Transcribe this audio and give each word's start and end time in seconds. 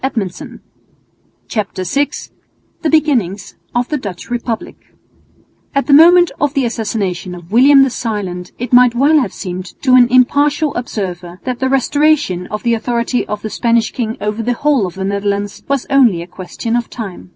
CHAPTER 1.47 1.83
VI 1.83 2.09
THE 2.81 2.89
BEGINNINGS 2.89 3.53
OF 3.75 3.87
THE 3.89 3.99
DUTCH 3.99 4.31
REPUBLIC 4.31 4.75
At 5.75 5.85
the 5.85 5.93
moment 5.93 6.31
of 6.41 6.55
the 6.55 6.65
assassination 6.65 7.35
of 7.35 7.51
William 7.51 7.83
the 7.83 7.91
Silent 7.91 8.51
it 8.57 8.73
might 8.73 8.95
well 8.95 9.19
have 9.19 9.31
seemed 9.31 9.79
to 9.83 9.91
an 9.93 10.07
impartial 10.09 10.73
observer 10.73 11.39
that 11.43 11.59
the 11.59 11.69
restoration 11.69 12.47
of 12.47 12.63
the 12.63 12.73
authority 12.73 13.27
of 13.27 13.43
the 13.43 13.51
Spanish 13.51 13.91
king 13.91 14.17
over 14.19 14.41
the 14.41 14.53
whole 14.53 14.87
of 14.87 14.95
the 14.95 15.03
Netherlands 15.05 15.61
was 15.67 15.85
only 15.91 16.23
a 16.23 16.35
question 16.39 16.75
of 16.75 16.89
time. 16.89 17.29